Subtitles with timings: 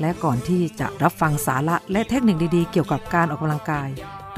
[0.00, 3.88] และก่อนที่จะรับฟังสาระและเทคนิคดีๆ เกี่ยวกับการออกกำลังกาย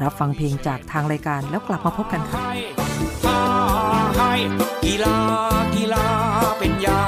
[0.03, 3.41] รับฟังเพลงจากทางรายการแล้วกลับมาพบกันค่ะให้า
[4.17, 4.33] ให้
[4.85, 5.17] กีฬา
[5.75, 6.07] กีฬา
[6.57, 7.01] เป็นยา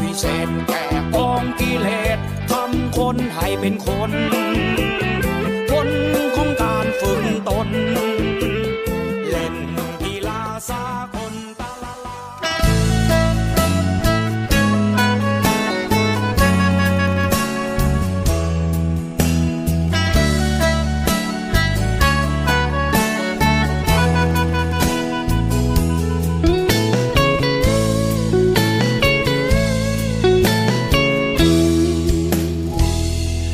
[0.00, 2.18] วิเศษแก่กองกิเลส
[2.50, 4.12] ทำคนให้เป็นคน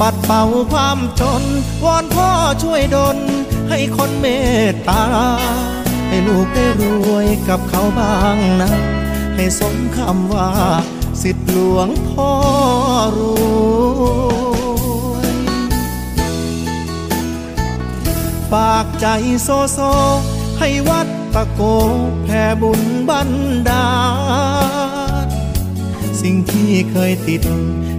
[0.00, 0.42] ปัดเป่า
[0.72, 1.42] ความจน
[1.84, 2.30] วอนพ่อ
[2.62, 3.18] ช่วยดล
[3.70, 4.26] ให้คนเม
[4.70, 5.04] ตตา
[6.08, 6.82] ให้ลูกได้ร
[7.12, 8.70] วยกับเขาบ้างนะ
[9.36, 10.50] ให้สมคำว่า
[11.22, 12.30] สิทธิหลวงพ่อ
[13.18, 13.20] ร
[15.10, 15.28] วย
[18.52, 19.06] ฝากใจ
[19.42, 19.78] โซโซ
[20.58, 21.60] ให้วัดตะโก
[22.24, 23.30] แผ่บุญบัน
[23.68, 23.88] ดา
[25.24, 25.26] ล
[26.20, 27.42] สิ่งที่เคยติด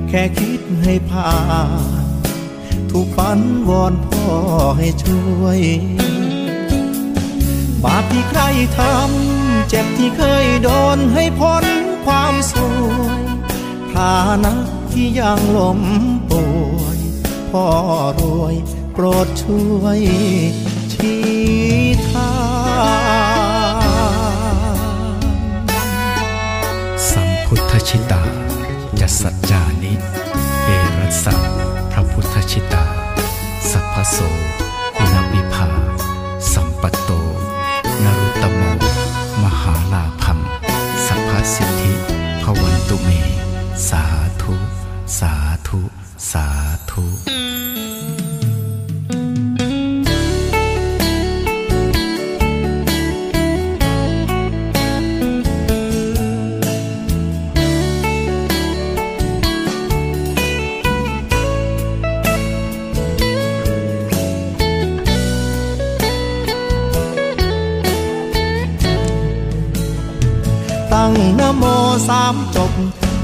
[0.09, 1.33] แค่คิดให้ผ่า
[2.05, 2.07] น
[2.91, 3.39] ถูกฝัน
[3.69, 4.29] วอนพ่อ
[4.77, 5.59] ให้ช่วย
[7.83, 8.41] บาปที่ใคร
[8.77, 11.65] ทำ เจ็บที่เคยโดนให้พ้น
[12.05, 13.23] ความสวย
[13.93, 14.53] ฐานะ
[14.91, 15.81] ที่ยังล้ม
[16.29, 16.43] ป่
[16.77, 16.99] วย
[17.51, 17.65] พ่อ
[18.19, 18.55] รวย
[18.93, 19.99] โปรดช่วย
[20.93, 21.21] ชี้
[22.09, 22.31] ทา
[25.03, 25.15] ง
[27.09, 28.23] สัมพุทธชิตา
[28.99, 29.78] จะสัจจาน
[30.65, 30.69] เอ
[30.99, 31.35] รัสสะ
[31.91, 32.83] พระพุทธชิตา
[33.71, 34.17] สัพพโส
[34.97, 35.69] คุณวิภา
[36.53, 37.11] สัมปัตโต
[38.03, 38.61] นรุตตโม
[39.43, 40.39] มหาลาพัง
[41.05, 41.91] สัพพสิทธิ
[42.41, 43.09] พวันตุเม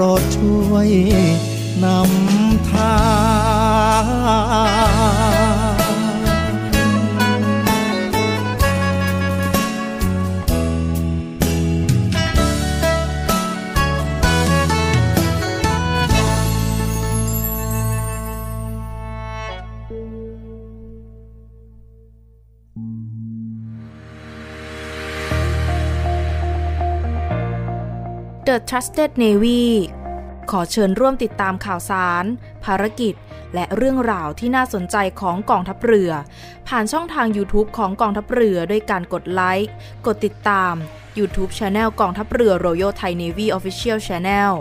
[0.00, 0.88] รดช่วย
[1.84, 2.96] นำทา
[5.25, 5.25] ง
[28.50, 29.62] The Trusted Navy
[30.50, 32.24] ขอเชิญร่วมติดตามข่าวสาร
[32.64, 33.14] ภารกิจ
[33.54, 36.10] และเรื่องราวที่น่าสนใจของกองทัพเรือ
[36.68, 39.72] ผ่านช่องทาง YouTube ของกองทัพเรือด้วยการกดไลค์
[40.06, 40.74] กดติดตาม
[41.18, 44.52] YouTube Channel กองทัพเรือ Royal Thai Navy Official Channel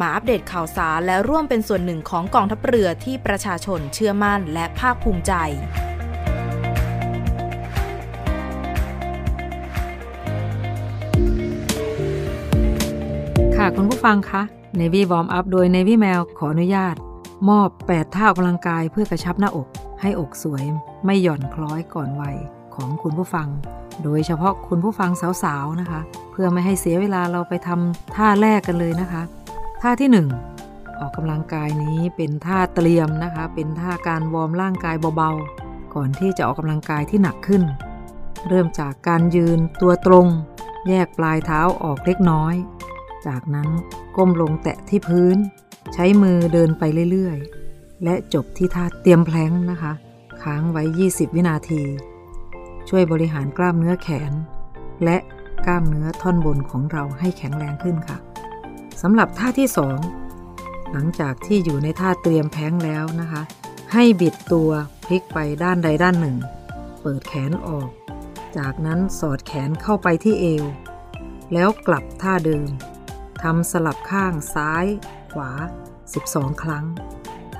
[0.00, 5.32] มาอัปเดตข่าวสารและร่วมเป็นส่วนหนึ่งของกองทัพเรือที่ประชาชนเชื่อมั่นและภาคภูมิใจ
[13.64, 14.42] ค่ะคุณผู้ฟังคะ
[14.80, 16.96] Navy Warm Up โดย Navy Mail ขออนุญาต
[17.48, 19.68] มอบ 8 ท่าออกกำลังกายเพื่อกระชับหน้าอก
[20.00, 20.64] ให้อกสวย
[21.04, 22.36] ไม่หย่อนคล้อยก่อนวัย
[22.74, 23.48] ของคุณผู้ฟัง
[24.02, 25.10] โดยเฉพาะคุณผู้ฟัง
[25.42, 26.00] สาวๆนะคะ
[26.32, 29.22] เพื่อไม่ให้เสียเวลาเราไปทำท่าแรกกันเลยนะคะ
[29.82, 37.62] ท่าที่ 1 ออกกำลังกายนี้เป็นท่าเตรียมนะคะ เป็นท่าการวอร์มร่างกายเบาๆ ก่อนที่จะออกกำลังกายที่หนักขึ้น
[38.48, 40.26] เริ่มจากการยืนตัวตรง
[40.88, 42.56] แยกปลายเท้าออกเล็กน้อย
[43.26, 43.68] จากนั้น
[44.16, 45.36] ก้มลงแตะที่พื้น
[45.94, 49.92] ใช้มือเดินไปเรื่อยๆ และจบที่ท่าเตรียมแพลงนะคะ
[50.42, 51.82] ค้างไว้ 20 วินาที
[52.88, 54.32] ช่วยบริหารกล้ามเนื้อแขน
[55.04, 55.16] และ
[55.66, 58.18] กล้ามเนื้อท่อนบนของเราให้แข็งแรงขึ้นค่ะ
[59.02, 59.68] สำหรับท่าที่
[60.30, 63.42] 2 หลังจากที่อยู่ในท่าเตรียมแพลงแล้วนะคะ
[63.92, 64.70] ให้บิดตัว
[65.06, 66.36] พลิกไปด้านใดด้านหนึ่ง
[67.02, 67.88] เปิดแขนออก
[68.58, 70.64] จากนั้นสอดแขนเข้าไปที่เอว
[71.52, 72.68] แล้วกลับท่าเดิม
[73.42, 74.86] ทำสลับข้างซ้าย
[75.34, 75.50] ขวา
[76.04, 76.84] 12 ครั้ง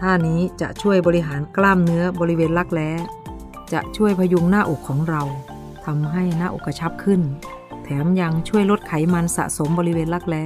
[0.01, 2.91] ท่านี้จะช่วยบริหารกล้ามเนื้อบริเวณรักแร้
[3.73, 5.23] จะช่วยพยุงหน้าอกของเรา
[5.85, 7.21] ทำให้หน้าอกกระชับขึ้น
[7.85, 10.45] แถมยังช่วยลดไขมันสะสมบริเวณรักแร้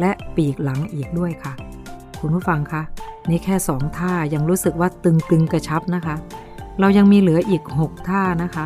[0.00, 1.52] และปีกหลังอีกด้วยค่ะ
[2.20, 2.82] คุณผู้ฟังคะ
[3.28, 6.16] นี่แค่ 2 ท่ายังรู้สึกว่าตึงๆกระชับนะคะ
[6.80, 8.64] เรายังมีเหลืออีก 6 ท่านะคะ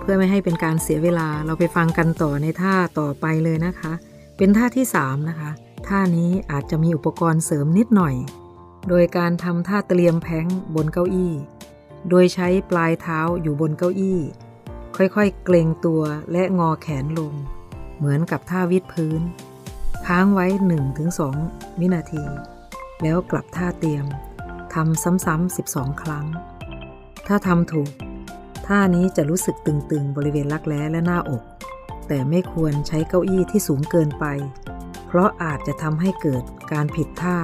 [0.00, 3.92] เพื่อไม่ให้เป็นการเสียเวลาเราไปฟังกันต่อในท่าต่อไปเลยนะคะ
[4.36, 5.50] เป็นท่าที่ 3 นะคะ
[5.88, 8.14] ท่านี้อาจจะมีอุปกรณ์เสริมนิดหน่อย
[8.88, 11.32] โดยการทำท่าเตรียมแพ้งบนเก้าอี้
[12.08, 14.20] โดยใช้ปลายเท้าอยู่บนเก้าอี้
[14.96, 16.02] ค่อยๆ เกรงตัว
[16.32, 17.32] และงอแขนลง
[17.96, 19.20] เหมือนกับท่าวิดพื้น
[20.06, 20.46] ค้างไว้
[21.14, 22.24] 1-2 วินาที
[23.02, 24.04] แล้วกลับท่าเตรียม
[24.74, 26.26] ทำซ้ำๆ12 ครั้ง
[27.26, 27.90] ถ้าทำถูก
[28.66, 31.42] ท่านี้จะรู้สึกตึงๆ บริเวณรักแร้และหน้าอก
[32.08, 34.24] แต่ไม่ควรใช้เก้าอี้ที่สูงเกินไป
[35.06, 37.38] เพราะอาจจะทำให้เกิดการผิดท่า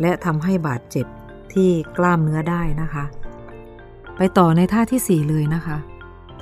[0.00, 1.06] และทำให้บาดเจ็บ
[1.52, 3.04] ที่กล้ามเนื้อได้นะคะ
[4.16, 5.76] ไปต่อในท่าทีสี่4 เลยนะคะ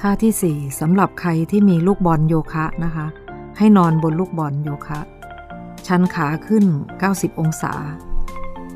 [0.00, 3.06] ท่าที่ 4สำหรับใครที่มีลูกบอลโยคะนะคะ
[3.58, 5.00] ให้นอนบนลูกบอลโยคะ
[5.86, 6.64] ชันขาขึ้น
[7.02, 7.74] 90 องศา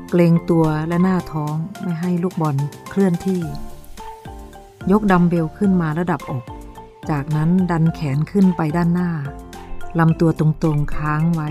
[0.09, 2.55] เกรงตัวและหน้าท้องไม่ให้ลูกบอล
[2.89, 3.41] เคลื่อนที่
[4.91, 6.43] ยกดัมเบลขึ้นมาระดับอก
[7.09, 9.11] จากนั้นดันแขนขึ้นไปด้านหน้า
[9.99, 11.49] ลำตัวตรงๆค้างไว้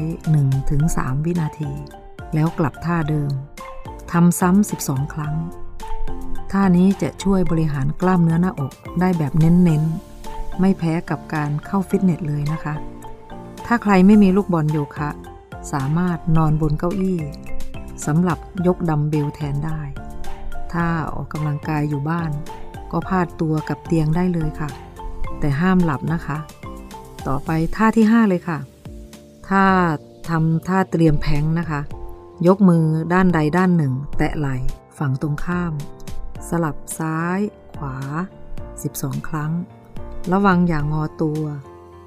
[0.63, 1.73] 1-3 วินาที
[2.35, 3.31] แล้วกลับท่าเดิม
[4.13, 5.35] ทำซ้ำ 12 ครั้ง
[6.53, 12.75] ท่านี้จะช่วยบริหารกล้ามเนื้อหน้าอกได้แบบเน้นๆ ไม่แพ้กับการเข้าฟิตเนสเลยนะคะ
[13.67, 15.11] ถ้าใครไม่มีลูกบอลโยคะ
[15.73, 17.19] สามารถนอนบนเก้าอี้
[18.07, 19.81] สำหรับยกดัมเบลแทนได้
[20.73, 22.31] ถ้าออกกำลังกายอยู่บ้าน
[22.93, 24.71] ก็พาดตัวกับเตียงได้เลยค่ะ
[25.41, 26.39] แต่ห้ามหลับนะคะ
[27.29, 28.59] ต่อไปท่าที่ 5 เลยค่ะ
[29.49, 29.65] ถ้า
[30.29, 31.81] ทำท่าเตรียมแพงนะคะ
[32.47, 34.57] ยกมือด้านใดด้านหนึ่ง แตะไหล่
[34.99, 35.73] ฝั่งตรงข้าม
[36.49, 37.39] สลับซ้าย
[37.77, 37.97] ขวา
[38.63, 39.53] 12 ครั้ง
[40.33, 41.43] ระวังอย่างงอตัว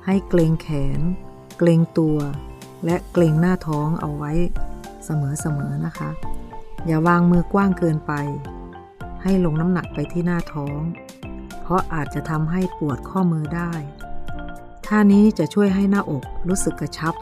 [0.05, 0.99] ให้เกรงแขน
[1.57, 2.17] เกรงตัว
[2.85, 4.31] และเกรงหน้าท้องเอาไว้
[5.05, 6.09] เสมอๆนะคะ
[6.85, 8.13] อย่าวางมือกว้างเกินไป
[9.23, 10.79] ให้ลงน้ำหนักไปที่หน้าท้อง
[11.61, 13.71] เพราะอาจจะทำให้ปวดข้อมือได้
[14.87, 17.13] ท่านี้จะช่วยให้หน้าอกรู้สึกกระชับ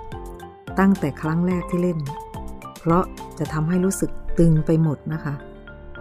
[0.80, 2.00] ตั้งแต่ครั้งแรกที่เล่น
[2.80, 3.04] เพราะ
[3.40, 5.34] จะทำให้รู้สึกตึงไปหมดนะคะ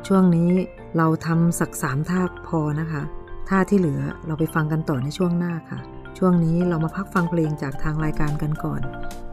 [0.07, 0.51] ช่วงนี้
[0.97, 3.03] เราทำสักสามท่าพอนะคะ
[3.49, 5.79] ท่าที่เหลือเราไปฟังกันต่อในช่วงหน้าค่ะ
[6.19, 8.81] ช่วงนี้เรามาพักฟังเพลงจากทางรายการกันก่อน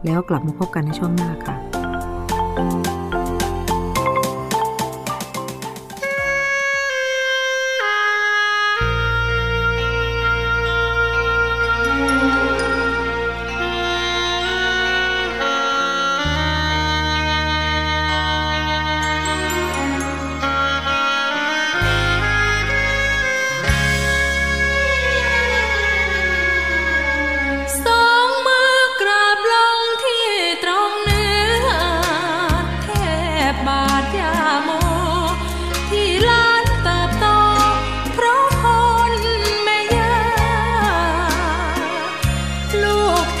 [0.04, 1.56] แล้วกลับมาพบกันในช่วงหน้าค่ะ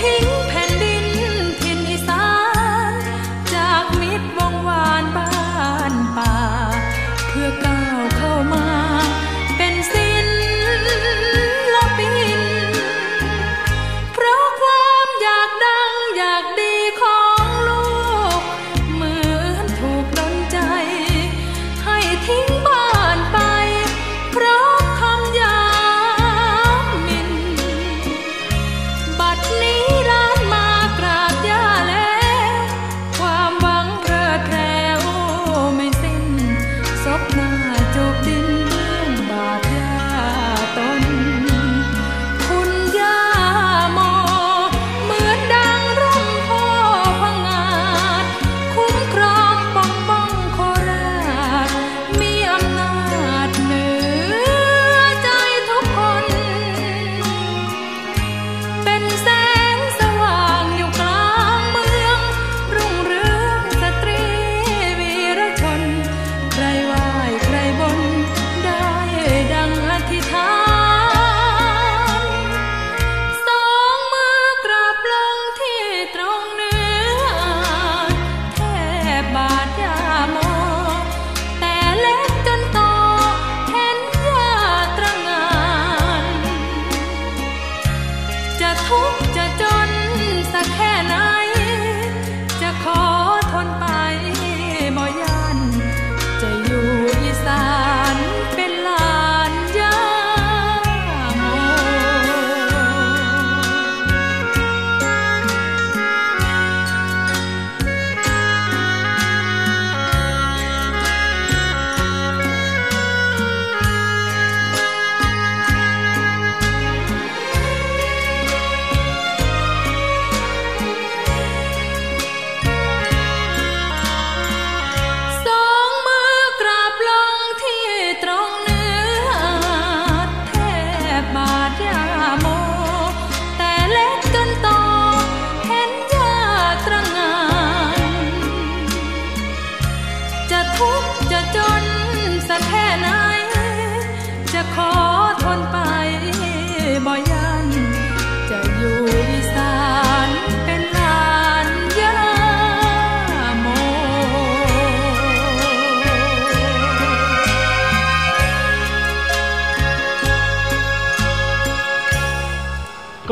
[0.02, 0.35] ลู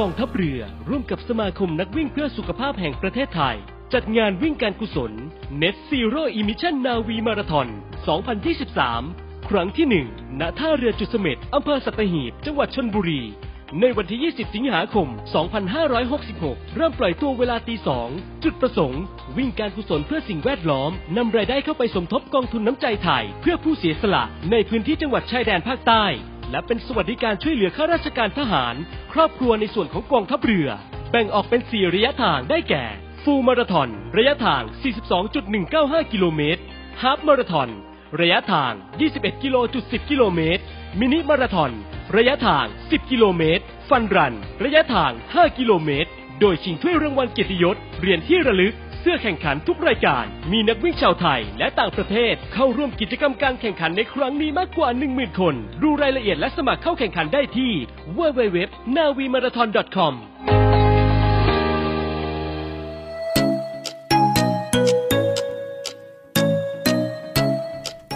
[0.04, 3.56] องทัพเรือ ร่วมกับสมาคมนักวิ่งเพื่อสุขภาพแห่งประเทศไทย
[3.94, 5.12] จัดงานวิ่งการกุศล
[5.62, 7.68] Net Zero Emission Navi Marathon
[8.58, 13.22] 2023 ครั้งที่ 1 ณ ท่าเรือจุดเสม็ดอำเภอสัตหีบ จังหวัดชนบุรี
[13.80, 15.08] ในวันที่ 20 สิงหาคม
[15.92, 17.74] 2566 เริ่มปล่อยตัวเวลาตี
[18.08, 19.02] 2 จุดประสงค์
[19.36, 26.04] วิ่งการกุศลเพื่อสิ่งแวดล้อม นำรายได้เข้าไปสมทบกองทุนน้ำใจไทย เพื่อผู้เสียสละในพื้นที่จังหวัดชายแดนภาคใต้
[26.54, 28.74] และเป็นสวัสดิการช่วยเหลือข้าราชการทหาร
[29.12, 30.68] ครอบครัวในส่วนของกองทัพเรือ
[31.10, 32.84] แบ่งออกเป็น 4 ระยะทางได้แก่
[33.22, 34.62] ฟูลมาราธอนระยะทาง
[35.38, 36.62] 42.195 กิโลเมตร
[37.02, 37.68] ฮาฟมาราธอน
[38.20, 38.72] ระยะทาง
[39.08, 40.62] 21กิโล10 กิโลเมตร
[41.00, 41.72] มินิมาราธอน
[42.16, 44.34] ระยะทาง 10 กิโลเมตร ฟันรัน
[44.64, 48.74] ระยะทาง 5 กิโลเมตร โดยชิงถ้วยรางวัลเกียรติยศ เหรียญที่ระลึก
[49.06, 57.72] เสื้อแข่งขันทุกรายการ มีนักวิ่งชาวไทยและต่างประเทศเข้าร่วมกิจกรรมการแข่งขันในครั้งนี้มากกว่า 10,000 คน ดูรายละเอียดและสมัครเข้าแข่งขันได้ที่
[58.18, 60.14] www.navimarathon.com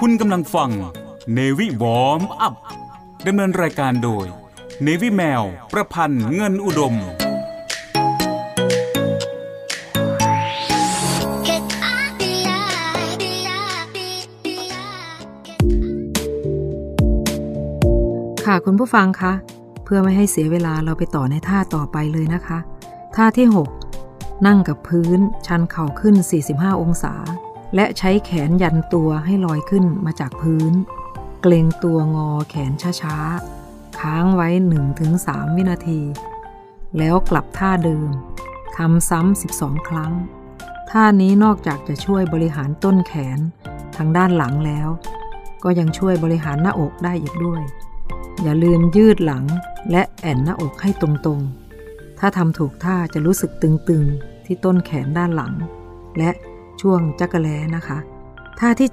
[0.00, 0.70] คุณกำลังฟัง
[1.34, 2.54] เนวิวอมอัพ
[3.26, 4.26] ดำเนินรายการโดย
[4.82, 5.42] เนวิแมว
[5.72, 6.96] ประพันธ์เงินอุดม
[18.66, 19.32] คุณผู้ฟังคะ
[19.84, 22.58] เพื่อไม่ให้เสียเวลาเราไปต่อในท่าต่อไปเลยนะคะ
[23.16, 23.46] ท่าที่
[23.96, 26.14] 6 นั่งกับพื้น ชันเข่าขึ้น
[26.48, 27.14] 45 องศา
[27.74, 30.72] และใช้แขนยันตัวให้ลอยขึ้นมาจากพื้น
[31.42, 32.72] เกรงตัวงอแขน
[33.02, 34.48] ช้าๆ ค้างไว้
[35.04, 36.00] 1-3 วินาที
[36.98, 38.08] แล้วกลับท่าเดิม
[38.76, 40.12] ทำซ้ำ 12 ครั้ง
[40.90, 43.38] ท่านี้นอกจากจะช่วยบริหารต้นแขน
[43.96, 44.88] ทางด้านหลังแล้ว
[45.64, 47.62] ก็ยังช่วยบริหารหน้าอกได้อีกด้วย
[48.42, 49.44] อย่าลืมยืดหลัง
[49.90, 55.52] และแอนหน้าอกให้ตรงๆ ถ้าทำถูกท่าจะรู้สึกตึงๆ ที่ต้นแขนด้านหลัง
[56.18, 56.30] และ
[56.80, 57.98] ช่วงจักระแลนะคะ
[58.60, 58.90] ท่าที่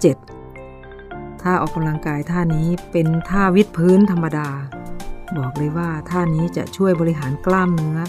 [0.72, 4.50] 7 ท่าออกกำลังกายท่านี้เป็นท่าวิดพื้นธรรมดา
[5.38, 8.00] บอกเลยว่าท่านี้จะช่วยบริหารกล้ามเนื้อ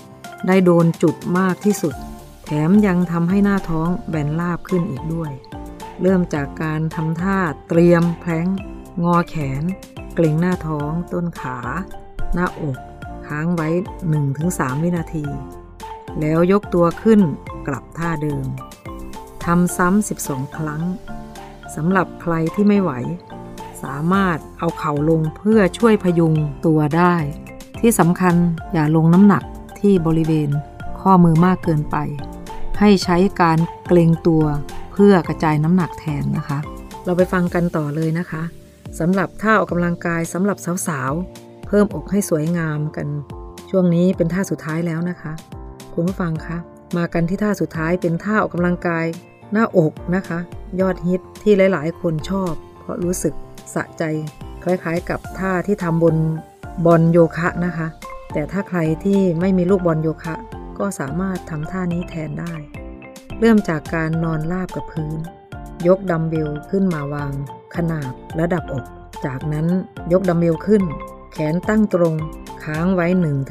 [0.46, 1.94] ได้โดนจุดมากที่สุด
[2.44, 5.32] แถมยังทำให้หน้าท้องแบนราบขึ้นอีกด้วย
[6.02, 7.38] เริ่มจากการทำท่า
[7.68, 8.46] เตรียมแพลง
[9.02, 9.62] งอแขน
[10.18, 11.56] เกร็งหน้าท้องต้นขา
[12.34, 12.78] หน้าอก
[13.26, 13.68] ค้างไว้
[14.26, 15.26] 1-3 วินาที
[16.20, 17.20] แล้วยกตัวขึ้น
[17.66, 18.46] กลับท่าเดิม
[19.44, 20.82] ทำซ้ำ 12 ครั้ง
[21.74, 22.92] สำหรับใครที่ไม่ไหว
[23.82, 26.34] สามารถเอาเข่าลงเพื่อช่วยพยุง
[26.66, 27.14] ตัวได้
[27.80, 28.34] ที่สำคัญ
[28.72, 29.44] อย่าลงน้ำหนัก
[29.80, 30.50] ที่บริเวณ
[31.00, 31.96] ข้อมือมากเกินไป
[32.78, 34.44] ให้ใช้การเกรงตัว
[34.92, 36.58] เพื่อกระจายน้ำหนักแทนนะคะ
[37.04, 38.42] เราไปฟังกันต่อเลยนะคะ
[38.98, 40.56] สำหรับท่าออกกำลังกายสำหรับ
[40.88, 43.08] สาวๆ เพิ่มอกให้สวยงามกัน
[43.70, 45.32] ช่วงนี้เป็นท่าสุดท้ายแล้วนะคะ
[45.94, 46.56] คุณผู้ฟังคะ
[46.96, 49.06] มากันที่ท่าสุดท้ายเป็นท่าออกกำลังกาย
[49.52, 50.38] หน้าอกนะคะ
[50.80, 53.34] ยอดฮิตที่หลายๆ คนชอบ เพราะรู้สึก
[53.74, 54.02] สะใจ
[54.64, 56.16] คล้ายๆ กับท่าที่ทำบน
[56.86, 57.86] บอลโยคะนะคะ
[58.32, 60.34] แต่ถ้าใครที่ไม่มีลูกบอลโยคะ
[60.78, 62.54] ก็สามารถทำท่านี้แทนได้
[63.40, 65.18] เริ่มจากการนอนราบกับพื้น
[65.86, 67.32] ยกดัมเบลขึ้นมาวาง
[67.74, 68.84] ขนาบระดับอก
[69.26, 69.66] จากนั้น
[70.12, 70.82] ยกดัมเบลขึ้น
[71.32, 72.14] แขนตั้งตรง
[72.64, 73.06] ค้างไว้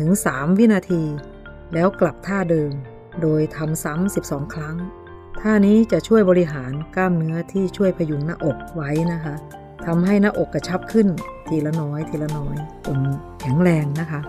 [0.07, 1.03] 1-3 วินาที
[1.73, 2.71] แล้วกลับท่าเดิม
[3.21, 4.77] โดยทำซ้ำ 12 ครั้ง
[5.41, 9.35] ท่านี้จะช่วยบริหารกล้ามเนื้อที่ช่วยพยุงหน้าอกไว้นะคะ
[9.85, 11.07] ทำให้หน้าอกกระชับขึ้น
[11.47, 12.99] ทีละน้อย ทีละน้อยจน
[13.41, 14.21] แข็งแรงนะคะ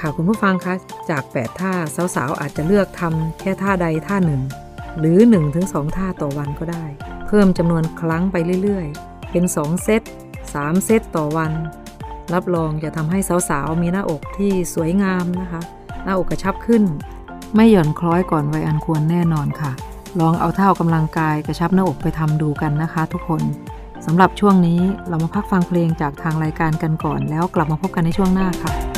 [0.00, 0.74] ค่ะคุณผู้ฟังคะ
[1.10, 1.72] จาก 8 ท่า
[2.16, 4.42] สาวๆ อาจจะเลือกทำแค่ท่าใดท่าหนึ่ง
[4.98, 5.18] หรือ
[5.58, 6.84] 1-2 ท่าต่อวันก็ได้
[7.26, 10.02] เพิ่มจำนวนครั้งไปเรื่อยๆ เป็น 2 เซต
[10.42, 11.52] 3 เซตต่อวัน
[12.34, 13.18] รับรองจะทำให้
[13.48, 15.60] สาวๆ มีหน้าอกที่สวยงามนะคะ
[16.04, 16.82] หน้าอกกระชับขึ้น
[17.54, 19.72] ไม่หย่อนคล้อยก่อนวัยอันควรแน่นอนค่ะ
[20.20, 23.42] ลองเอาเท่ากำลังกายกระชับหน้าอกไปทำดูกันนะคะ ทุกคน
[24.06, 28.91] สำหรับช่วงนี้เรามาพักฟังเพลงจากทางรายการกันก่อน แล้วกลับมาพบกันในช่วงหน้าค่ะ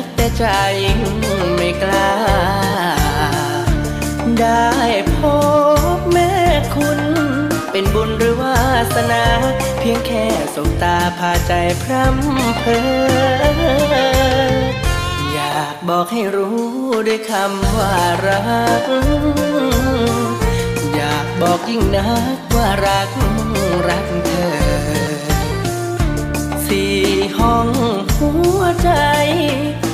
[0.00, 0.44] กแต่ใจ
[1.54, 2.12] ไม่กล้า
[4.40, 4.70] ได้
[5.16, 5.18] พ
[5.96, 6.32] บแม่
[6.74, 7.00] คุณ
[7.70, 8.58] เป็นบุญหรือวา
[8.94, 9.24] สนา
[9.78, 12.80] เพียงแค่สบตาพาใจพร่ำเพอ
[15.32, 16.58] อยากบอกให้รู้
[17.06, 17.96] ด้วยคำว่า
[18.26, 18.40] รั
[18.82, 18.84] ก
[20.94, 23.10] อยากบอกยิ่งนักว่ารัก
[23.88, 24.52] รักเธอ
[26.66, 26.96] สี่
[27.38, 27.68] ห้อง
[28.82, 28.88] ใจ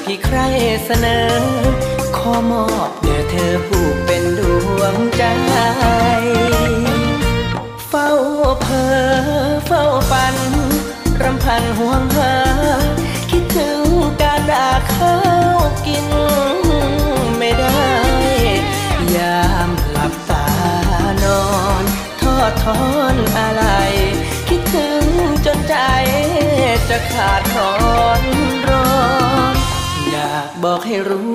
[0.04, 0.38] พี่ใคร
[0.84, 1.34] เสนอ
[2.16, 4.40] ขอมอบแด่เธอผู้เป็นด
[4.78, 5.24] วงใจ
[7.88, 8.10] เฝ้า
[8.60, 8.84] เพอ
[9.66, 10.36] เฝ้าฝัน
[11.22, 12.34] รำพันห่วงหา
[13.30, 13.86] คิดถึง
[14.20, 15.16] การด่าข้า
[15.54, 16.08] วกิน
[17.38, 17.88] ไม่ได้
[19.16, 20.46] ยามหลับตา
[21.24, 21.44] นอ
[21.82, 21.84] น
[22.20, 22.82] ทอดทอ
[23.14, 23.64] นอะไร
[24.48, 25.04] คิดถึง
[25.46, 25.76] จนใจ
[26.88, 28.33] จะขาดร้อน
[30.94, 31.32] ให้รู้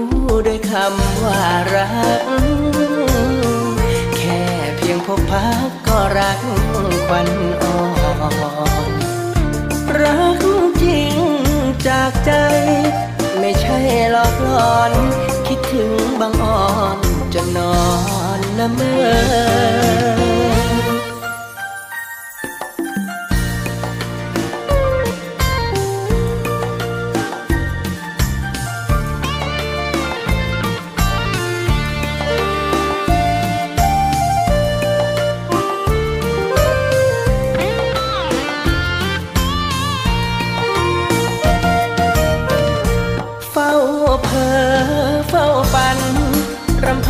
[0.48, 1.42] ด้วยคำว่า
[1.74, 1.88] รั
[2.22, 2.24] ก
[4.18, 4.42] แค่
[4.76, 6.40] เพียงพบพักก็รัก
[7.08, 7.30] ควัน
[7.62, 7.80] อ่อ
[8.90, 8.92] น
[10.00, 10.42] รัก
[10.84, 11.18] จริง
[11.88, 12.32] จากใจ
[13.40, 13.78] ไม่ใช่
[14.12, 14.94] หลอกหลอน
[15.48, 15.92] คิดถึง
[16.22, 16.98] บางอ่อน
[17.34, 17.80] จนนอ
[18.38, 20.89] นละเมอ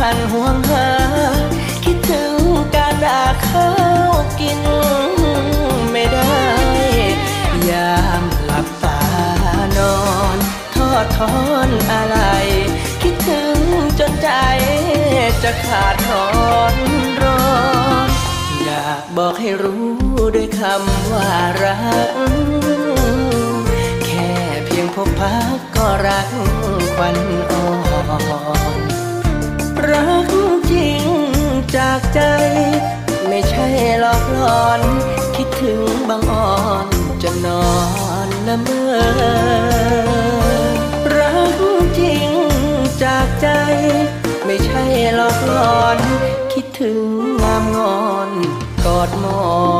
[0.00, 0.88] พันห่วงหา
[1.84, 2.34] คิดถึง
[2.74, 3.70] การด่าข้า
[4.10, 4.60] วกิน
[5.92, 6.42] ไม่ได้
[7.70, 9.00] ยามหลับตา
[9.76, 9.98] นอ
[10.34, 10.36] น
[10.74, 11.36] ทอดทอ
[11.66, 12.16] นอะไร
[13.02, 13.58] คิดถึง
[14.00, 14.28] จนใจ
[15.42, 16.28] จะขาดถอ
[16.72, 16.74] น
[17.22, 17.42] ร้อ
[18.06, 18.08] น
[18.62, 19.88] อยากบอกให้รู้
[20.34, 21.30] ด้วยคำว่า
[21.62, 21.78] รั
[22.32, 22.34] ก
[24.04, 24.32] แค่
[24.64, 26.28] เพียงพบพักก็รัก
[26.96, 27.16] ควัน
[27.50, 27.66] อ่อ
[28.29, 28.29] น
[31.92, 32.22] จากใจ
[33.28, 33.66] ไม่ใช่
[34.00, 34.80] หลอกหลอน
[35.36, 36.86] คิดถึงบางอ่อน
[37.22, 37.70] จะนอ
[38.26, 38.92] นละเมอ
[41.16, 41.58] รัก
[41.98, 42.30] จริง
[43.02, 43.46] จากใจ
[44.44, 44.82] ไม่ใช่
[45.16, 45.98] หลอกหลอน
[46.52, 47.00] คิดถึง
[47.42, 48.30] งามงอน
[48.84, 49.42] กอดมอ
[49.78, 49.79] น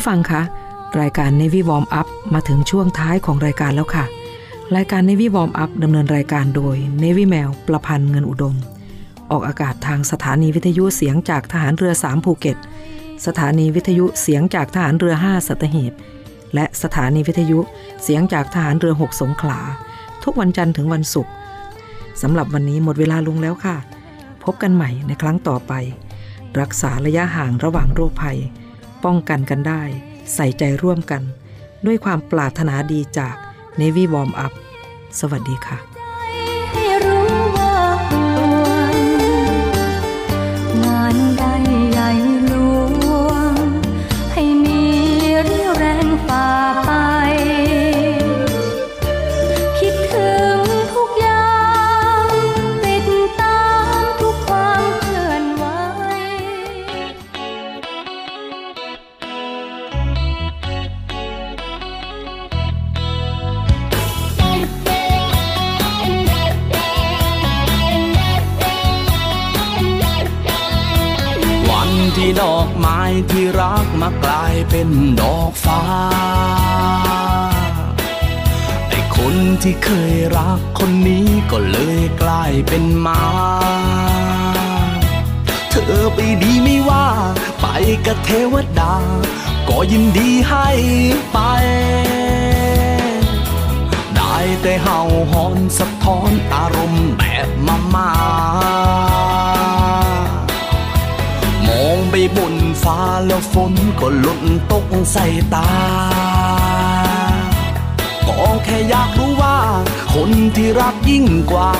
[0.00, 0.42] ผู้ฟังคะ
[1.00, 4.04] รายการ Navy Warm Up มาถึงช่วงท้ายของรายการแล้วค่ะ
[4.76, 8.56] รายการ Navy Warm Up ดำเนินรายการโดย Navy แมวประพันธ์เงินอุดม
[9.30, 12.56] ออกอากาศทางสถานีวิทยุเสียงจากทหารเรือ 3 ภูเก็ต
[13.26, 15.92] สถานีวิทยุเสียงจากทหารเรือ 5 สัตหีบ
[16.54, 17.58] และสถานีวิทยุ
[18.02, 19.60] เสียงจากทหารเรือ 6 สงขลา
[20.24, 21.32] ทุกวันจันทร์ถึงวันศุกร์
[22.22, 23.76] สำหรับวันนี้หมดเวลาลงแล้วค่ะ
[24.44, 25.72] พบกันใหม่ในครั้งต่อไป
[26.60, 28.38] รักษาระยะห่างระหว่างโรคภัย
[29.04, 29.82] ป้องกันกันได้
[30.34, 31.22] ใส่ใจร่วมกัน
[31.86, 33.34] ด้วยความปรารถนาดีจาก
[33.80, 34.52] Navy Warm Up
[35.18, 35.99] สวัสดีค่ะ
[74.00, 74.88] มากลายเป็น
[75.20, 75.80] ดอกฟ้า
[78.88, 83.22] ไอ้คนที่เคยรักคนนี้ก็เลยกลายเป็นหมา
[85.70, 87.06] เธอไปดีไม่ว่า
[87.60, 87.66] ไป
[88.06, 88.94] กับเทวดา
[89.68, 90.68] ก็ยินดีให้
[91.32, 91.38] ไป
[94.14, 95.00] ได้แต่เห่า
[95.32, 98.10] หอนสะท้อนอารมณ์แบบมามา
[101.66, 105.68] มองไปบน ฟ้าแล้วฝนก็หล่นตกใส่ตา
[108.26, 109.58] ก็แค่อยากรู้ว่า
[110.14, 111.70] คนที่รักยิ่งกว่า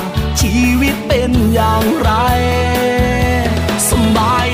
[0.40, 2.10] ชีวิตเป็นอย่างไร
[3.88, 4.46] สบาย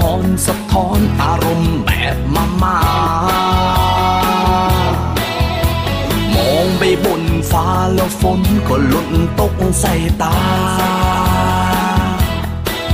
[0.00, 2.78] หอนสะท้อนอารมณ์แบบมามา
[6.34, 10.36] มองไปบนฟ้าแล้วฝนก็หล่นตกใส่ตา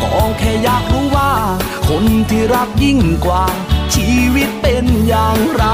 [0.03, 1.33] ก็แค่อยากรู้ว่า
[1.89, 3.45] คนที่รักยิ่งกว่า
[3.95, 5.65] ชีวิตเป็นอย่างไร